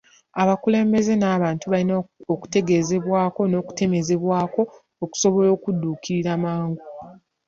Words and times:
Abakulembeze 0.41 1.13
n'abantu 1.17 1.65
balina 1.73 1.95
okutegeezebwa 2.33 3.19
n'okutemezebwako 3.51 4.61
okusobola 5.03 5.47
okudduukirira 5.55 6.33
mangu. 6.43 6.85